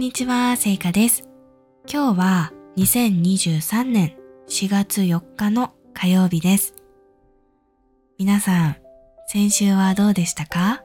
[0.00, 1.28] んにちは、せいかです。
[1.86, 4.16] 今日は2023年
[4.48, 6.74] 4月4日の火曜日です。
[8.18, 8.76] 皆さん、
[9.26, 10.82] 先週はどうでしたか？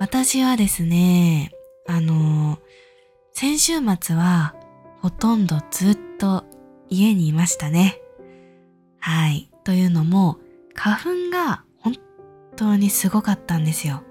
[0.00, 1.52] 私はですね、
[1.86, 2.58] あの、
[3.32, 4.54] 先週末は
[5.02, 6.46] ほとんどずっと
[6.88, 8.00] 家にいましたね。
[8.98, 9.50] はい。
[9.64, 10.38] というのも、
[10.72, 11.96] 花粉が本
[12.56, 14.04] 当にすごかったんですよ。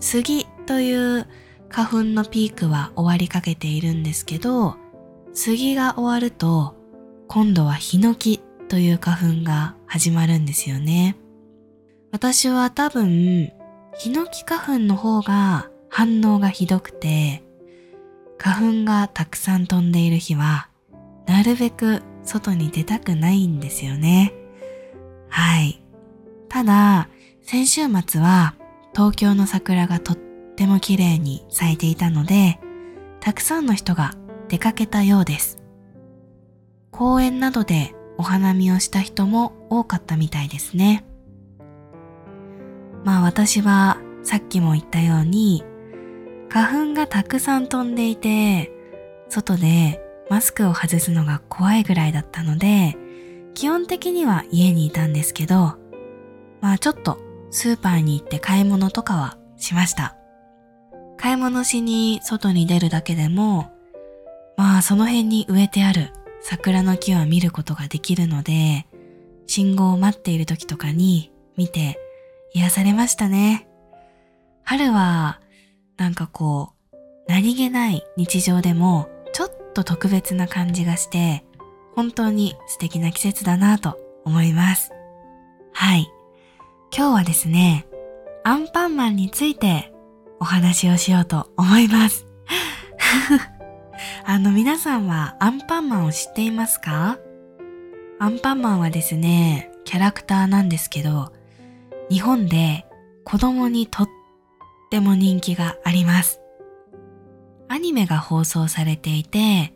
[0.00, 1.28] 杉という
[1.72, 4.76] 花粉のピークは終わりかけているんですけど、
[5.32, 6.76] 杉が終わると、
[7.28, 11.16] 今度はヒノキという花粉が始まるんですよね。
[12.10, 13.50] 私は多分、
[13.94, 17.42] ヒノキ花粉の方が反応がひどくて、
[18.36, 20.68] 花粉がたくさん飛んでいる日は、
[21.26, 24.34] なるべく外に出たくないんですよね。
[25.30, 25.82] はい。
[26.50, 27.08] ただ、
[27.40, 28.54] 先週末は
[28.94, 30.31] 東京の桜がとって
[30.62, 32.60] ても綺麗に咲いていたので、
[33.18, 34.14] たくさんの人が
[34.48, 35.58] 出かけたようです。
[36.92, 41.04] 公園などでお花見をした人も多かったみたいですね。
[43.02, 45.64] まあ私はさっきも言ったように、
[46.48, 48.70] 花粉がたくさん飛んでいて、
[49.28, 52.96] 外でマスクを外すのが怖いぐらいだったので、
[53.54, 55.76] 基本的には家にいたんですけど、
[56.60, 57.18] まあちょっと
[57.50, 60.21] スーパーに行って買い物とかはしました。
[61.22, 63.70] 買い物しに外に出るだけでも、
[64.56, 68.88] まあその辺に植えてある桜の木は見ることができるので、
[69.46, 72.00] 信号を待っている時とかに見て
[72.54, 73.68] 癒されましたね。
[74.64, 75.40] 春は
[75.96, 76.96] なんかこう、
[77.28, 81.44] 何気ない日常でもちょっと特別な感じがして、
[81.94, 84.90] 本当に素敵な季節だなと思います。
[85.72, 86.10] はい。
[86.92, 87.86] 今日はですね、
[88.42, 89.91] アンパンマンについて
[90.42, 92.26] お話をしようと思います。
[94.26, 97.16] あの皆さんはアンパンマンを知っていますか？
[98.18, 101.32] アンパンマンはですね、キャラクターなんですけど、
[102.10, 102.84] 日本で
[103.24, 104.08] 子供にとっ
[104.90, 106.40] ても人気があります。
[107.68, 109.72] アニメが放送されていて、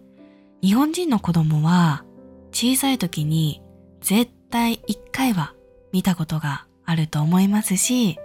[0.63, 2.05] 日本人の子供は
[2.51, 3.63] 小さい時に
[4.01, 5.55] 絶対一回は
[5.93, 8.19] 見たことがあると思いますし、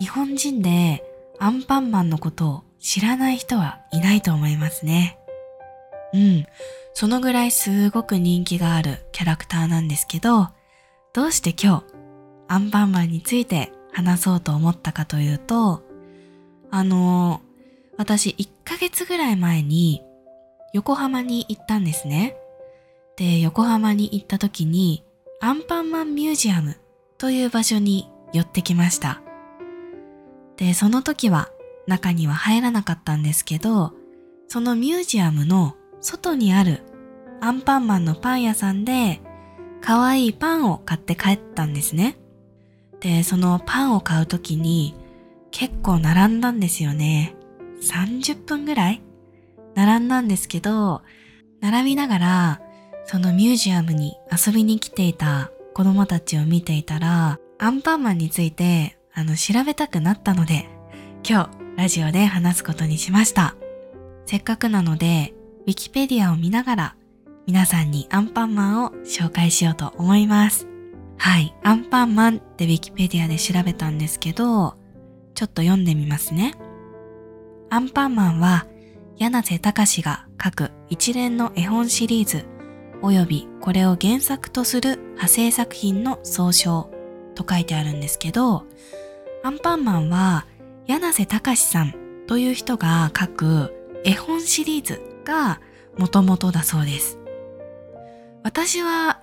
[0.00, 1.04] 日本人で
[1.38, 5.18] アンパンマンのことを知らない人はいないと思いますね。
[6.12, 6.46] うん。
[6.94, 10.48] そのぐらいすごく人気があるキャラクターなんですけど、
[11.12, 11.84] どうして今日
[12.48, 15.82] アンパンマンについて話そうと思ったかというと、
[16.70, 17.46] あのー
[17.96, 20.02] 私1ヶ月ぐらい前に
[20.72, 22.36] 横浜に行ったんですね。
[23.16, 25.02] で、横浜に行った時に
[25.40, 26.76] アンパンマンミュージアム
[27.18, 29.22] という場所に寄ってきました。
[30.56, 31.50] で、その時は
[31.86, 33.92] 中には入らなかったんですけど、
[34.48, 36.82] そのミュージアムの外にある
[37.40, 39.20] アンパンマンのパン屋さんで
[39.80, 42.16] 可愛いパンを買って帰ったんですね。
[43.00, 44.94] で、そのパンを買う時に
[45.50, 47.34] 結構並んだんですよね。
[47.82, 49.02] 30分ぐらい？
[49.74, 51.02] 並んだんですけど、
[51.60, 52.60] 並びながら
[53.04, 60.68] そのミュージアムに遊びに来ていた子供たちを見ていたら、アンパンマンについてあの調べたくなったので、
[61.26, 63.56] 今日ラジオで話すことにしました。
[64.26, 65.32] せっかくなので、
[65.66, 66.96] ウィキペディアを見ながら
[67.46, 70.68] 皆さんにアンパンマンを紹介しようと思います。
[71.16, 74.76] はい、アンパンマンってウィキペディアで調べたんですけど、
[75.34, 76.52] ちょっと読んでみますね。
[77.70, 78.66] アンパンマンは
[79.16, 82.44] 柳瀬隆が書く一連の絵本シリーズ
[83.00, 86.90] およびこれを原作とする派生作品の総称
[87.34, 88.66] と書いてあるんですけど、
[89.46, 90.44] アンパンマンは
[90.88, 91.94] 柳瀬隆さん
[92.26, 95.60] という人が書く絵本シリーズが
[95.96, 97.20] 元々だそうです。
[98.42, 99.20] 私は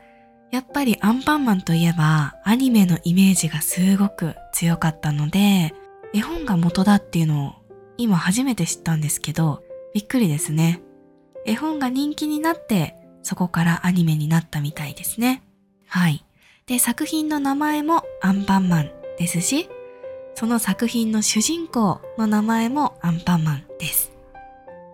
[0.50, 5.74] やっぱりアンパンマンといえばアニメのイメージがすごく強かったので、
[6.14, 7.54] 絵本が元だっていうのを
[7.98, 9.62] 今初めて知ったんですけど、
[9.94, 10.82] びっくりですね。
[11.46, 15.44] 絵本が人気になって、そこからアニメになったみたいですね。
[15.86, 16.24] はい。
[16.66, 19.68] で、作品の名前もアンパンマンですし、
[20.36, 24.12] その作品の主人公の名前もアンパンマンです。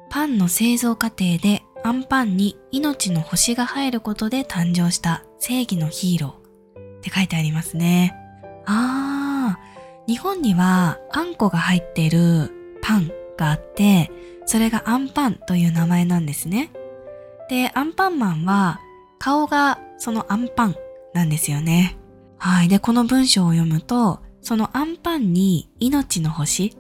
[0.10, 8.16] パンの製造過程でアンパンに命の星が入ることで誕生した正義のヒーローって書いてありますね。
[8.66, 12.52] あー、日本にはあんこが入っている
[12.82, 14.12] パンがあって、
[14.46, 16.72] それがアンパンという名前なんですね。
[17.50, 18.80] で、アンパンマンは
[19.20, 20.76] 顔がそのアンパン
[21.14, 21.98] なんですよね。
[22.38, 22.68] はい。
[22.68, 26.76] で、この文章を読むと、そのアンパンに命の星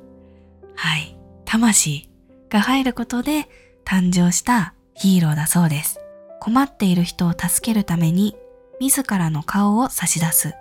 [0.75, 1.15] はい。
[1.45, 2.09] 魂
[2.49, 3.49] が入ることで
[3.83, 5.99] 誕生したヒーローだそうです。
[6.39, 8.35] 困っている人を助けるために
[8.79, 10.53] 自らの顔を差し出す。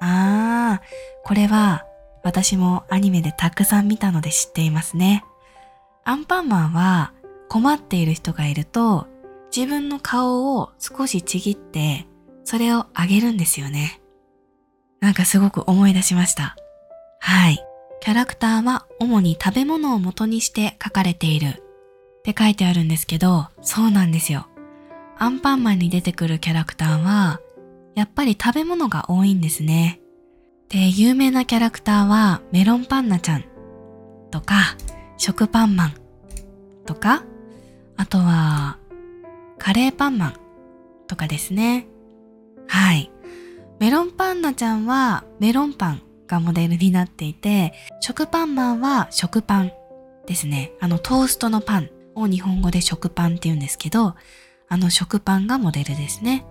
[0.00, 1.84] あー、これは
[2.22, 5.24] 私もアニメでたくさん見たので知っていますね。
[6.04, 7.12] アンパンマンは
[7.48, 9.06] 困っている人がいると
[9.54, 12.06] 自分の顔を少しちぎって
[12.44, 14.01] それをあげるんですよね。
[15.02, 16.56] なんかすごく思い出しました。
[17.18, 17.58] はい。
[18.00, 24.46] キャラクターは主に食べ物を元にして書かれているって書いてあるんですけど、そうなんですよ。
[25.18, 27.40] アンパンマンに出てくるキャラクターは、
[27.94, 30.00] やっぱり食べ物が多いんですね。
[30.68, 33.44] で、有名なキャラクターはメロンパンナちゃん
[34.30, 34.76] とか、
[35.16, 35.94] 食パンマン
[36.86, 37.24] とか、
[37.96, 38.78] あとは
[39.58, 40.34] カレーパンマン
[41.06, 41.86] とかですね。
[42.66, 43.11] はい。
[43.82, 49.72] メロンパンナちゃんはメロンパンがモデルになっていて、食パンマンは食パン
[50.24, 50.70] ですね。
[50.78, 54.14] あのトーストのパンを日本語で食パンって言うんですけど、
[54.68, 56.46] あの食パンがモデルですね。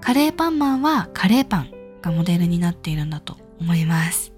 [0.00, 1.70] カレーパンマンはカレーパン
[2.00, 4.32] がモデルになっているんだと思います。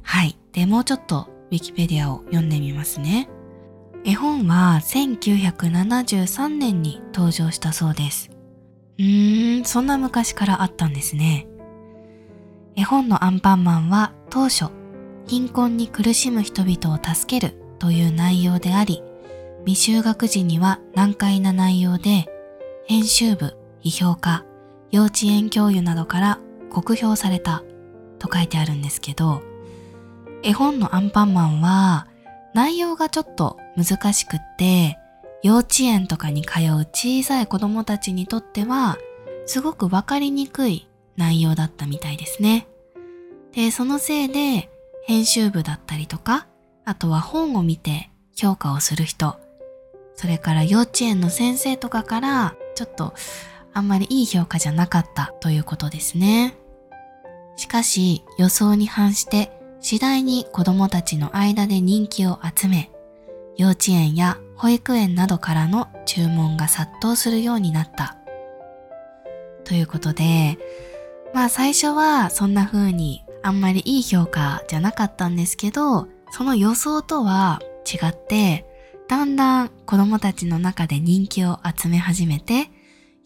[0.00, 0.38] はい。
[0.52, 3.28] で、もうちょっとウィキペディアを読んでみますね。
[4.06, 8.31] 絵本は1973年に登場したそうです。
[8.98, 11.46] うーん、そんな昔からあったんですね。
[12.76, 14.66] 絵本のアンパンマンは当初、
[15.26, 19.02] 貧困に苦しむ人々を助けるという内容であり、
[19.66, 22.26] 未就学時には難解な内容で、
[22.86, 24.44] 編集部、批評家、
[24.90, 26.38] 幼稚園教諭などから
[26.70, 27.62] 酷評された
[28.18, 29.42] と書いてあるんですけど、
[30.42, 32.08] 絵本のアンパンマンは
[32.54, 34.98] 内容がちょっと難しくって、
[35.42, 38.98] 幼稚園とかに通う小さい子供たちにとっては、
[39.46, 42.68] すごくわかりにくい内容だったみたいですね。
[43.52, 44.70] で、そのせいで、
[45.04, 46.46] 編集部だったりとか、
[46.84, 49.36] あとは本を見て評価をする人、
[50.14, 53.12] それから幼稚園の先生とかから、ちょっと
[53.74, 56.56] あんまりいい評価じゃなかったということですね。
[57.56, 62.90] しかし予想に反して次第に子供たちの間で人気を集め、
[63.56, 68.16] 幼稚園や保育園などからの注文が殺到するようになった。
[69.64, 70.56] ということで、
[71.34, 77.60] まあ最初はそんな風にあんまりいい評価じゃなかったんですけど、その予想とは
[77.92, 78.64] 違って、
[79.08, 82.70] だんだん子供たちの中で人気を集め始めて、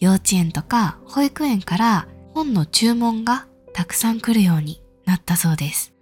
[0.00, 5.92] 幼稚園とか保育園から本の注文がたくさん来るようになったそうです。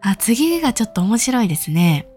[0.00, 2.08] あ、次がちょっと面白いですね。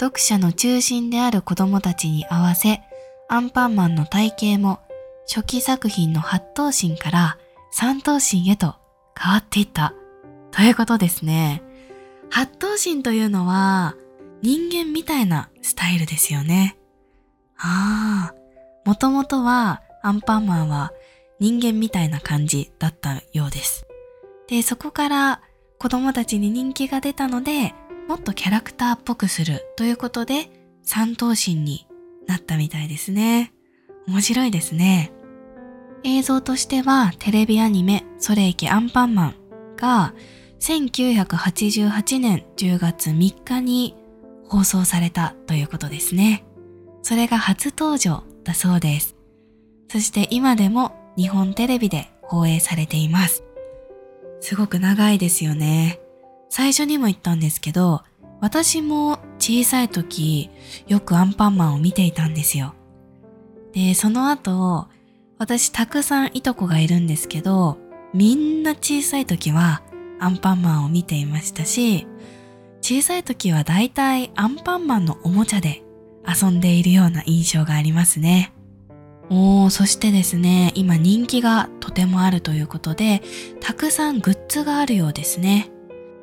[0.00, 2.80] 読者の中心である子供たちに合わせ、
[3.28, 4.80] アンパンマンの体型も
[5.28, 7.38] 初期作品の8頭身から
[7.74, 8.76] 3頭身へと
[9.14, 9.92] 変わっていった
[10.52, 11.62] ということですね。
[12.30, 13.94] 8頭身というのは
[14.40, 16.78] 人間みたいなスタイルですよね。
[17.58, 18.34] ああ、
[18.86, 20.92] もともとはアンパンマンは
[21.40, 23.86] 人間みたいな感じだったようです。
[24.48, 25.42] で、そこから
[25.78, 27.74] 子供たちに人気が出たので、
[28.10, 30.50] もっとキャラクターっぽくするということで、
[30.82, 31.86] 三頭身に
[32.26, 33.52] なったみたいですね。
[34.08, 35.12] 面白いですね。
[36.02, 39.34] 映像としてはテレビアニメそれいきアンパンマン
[39.76, 40.12] が
[40.58, 43.94] 1988年10月3日に
[44.48, 46.44] 放送されたということですね。
[47.02, 49.14] それが初登場だそうです。
[49.88, 53.44] そして今でも日本テレビで放映されています。
[54.40, 55.99] すごく長いですよね。
[56.50, 58.02] 最初にも言ったんですけど、
[58.40, 60.50] 私も小さい時
[60.88, 62.74] よくアンパンマンを見ていたんですよ。
[63.72, 64.88] で、その後、
[65.38, 67.78] 私たくさんいとこがいるんですけど、
[68.12, 69.82] みんな小さい時は
[70.18, 72.06] アンパンマンを見ていましたし、
[72.82, 75.82] 小さい時はだいたいアンパンマンのおもちゃで
[76.26, 78.52] 遊んでいるような印象がありますね。
[79.28, 83.22] おー、そしてですね、今人気がとてもあるということで、
[83.60, 85.70] たくさんグッズがあるようですね。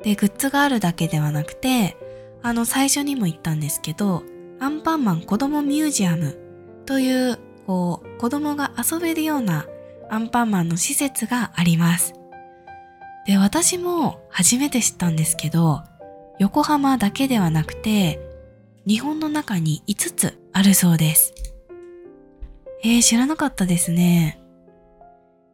[0.08, 1.98] で、グッズがあるだけではなくて、
[2.42, 4.22] あの、最初にも言ったんですけど、
[4.58, 6.38] アンパンマン子供ミュージアム
[6.86, 9.66] という、こう、子供が遊べるような
[10.08, 12.14] アンパンマンの施設があります。
[13.26, 15.82] で、私も初めて知ったんですけど、
[16.38, 18.18] 横浜だけではなくて、
[18.86, 21.34] 日本の中に5つあるそうです。
[22.82, 24.40] えー、知らなかったですね。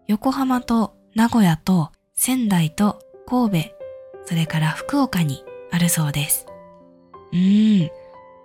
[0.06, 3.73] 横浜と名古屋と仙台と神戸、
[4.26, 6.46] それから福岡にあるそうです。
[7.32, 7.90] うーん、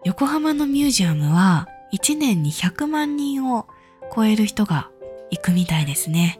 [0.03, 3.67] 横浜のミュージアムは1年に100万人を
[4.15, 4.89] 超える人が
[5.31, 6.39] 行くみたいですね。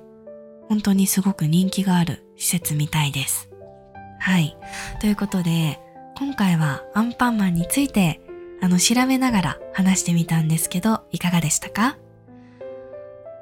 [0.67, 3.49] 本当にすごく人気がある施設みたいです。
[4.19, 4.57] はい。
[5.01, 5.79] ということで、
[6.17, 8.21] 今回はアンパンマンについて
[8.61, 11.97] あの、調べながら話してみたんですけど、いかがでしたか？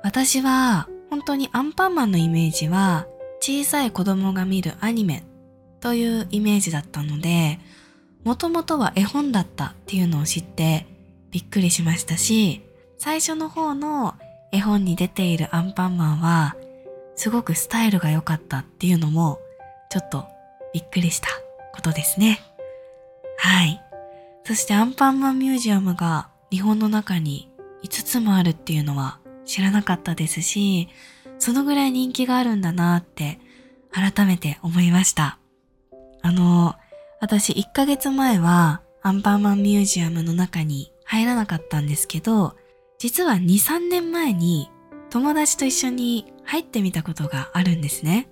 [0.04, 3.08] 私は、本当にアンパンマンのイメージは、
[3.42, 5.24] 小さい子供が見るアニメ
[5.80, 7.60] というイメージだったので、
[8.24, 10.86] もともとは絵本だったっていうのを知って
[11.32, 12.62] びっくりしましたし、
[12.98, 14.16] 最初の方の
[14.52, 16.56] 絵本に出ているアンパンマンは、
[17.16, 19.40] すごくスタイルが良かったっていうのも、
[19.90, 20.26] ちょっと
[20.74, 21.28] びっくりした
[21.74, 22.40] ことですね。
[23.38, 23.82] はい。
[24.44, 27.50] そしてアンパンマンミュージアムが日本の中に
[27.84, 30.90] 5つもあるっていうのは知らなかったですし、
[31.40, 33.40] そのぐらい人気があるんだなって
[33.92, 35.38] 改めて思いました。
[36.22, 36.76] あの、
[37.20, 42.56] 私1ヶ月前はアンパンマンミュージアムの中に入らなかったんですけど、
[43.00, 44.70] 実は2、3年前に
[45.10, 48.30] 友達と一緒に入ってみたことがあるんですね。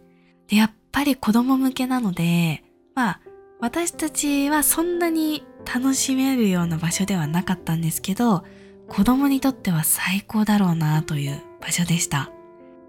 [0.48, 2.64] で、やっぱり子供向けなので、
[2.94, 3.22] まあ、
[3.60, 8.44] 私たちはそんなに楽しめるような場所ではなかったんですけど、
[8.88, 12.32] 子供にとっては最高だろうなという場所でした。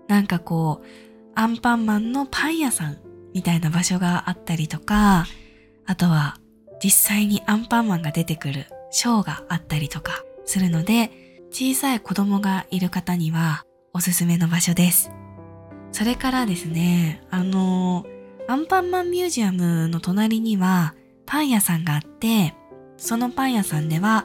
[0.09, 0.87] なんかこう、
[1.35, 2.99] アンパンマンのパン屋さん
[3.37, 5.27] みたいな場所があったりとか、
[5.85, 6.39] あとは
[6.83, 11.11] 実際にアンパンマンが出てくるショーがあったりとかするので、
[11.51, 15.11] 小さい子供がいる方にはおすすめの場所です。
[15.93, 18.07] それからですね、あの、
[18.49, 20.95] アンパンマンミュージアムの隣には
[21.27, 22.55] パン屋さんがあって、
[22.97, 24.25] そのパン屋さんでは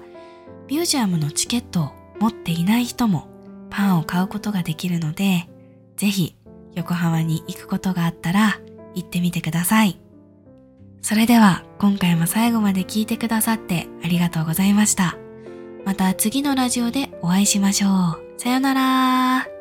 [0.70, 1.92] ミュージアムのチケットを
[2.22, 3.28] 持っていない人も
[3.70, 5.50] パンを買うことができるので、
[5.98, 6.38] ぜひ
[6.76, 8.60] 横浜に行くことがあったら
[8.96, 10.00] 行ってみてください。
[11.02, 15.18] それでは今回も最後まで聞いてくださってありがとうございました。
[15.86, 18.40] また次のラジオでお会いしましょう。
[18.40, 19.61] さよなら